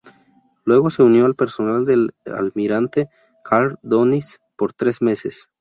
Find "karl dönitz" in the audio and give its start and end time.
3.43-4.39